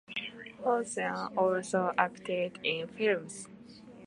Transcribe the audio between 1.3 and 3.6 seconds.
also acted in films.